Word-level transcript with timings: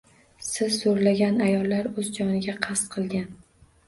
Siz 0.43 0.77
zo'rlagan 0.85 1.37
ayollar 1.47 1.89
o'z 2.03 2.09
joniga 2.15 2.57
qasd 2.65 2.89
qilgan 2.97 3.29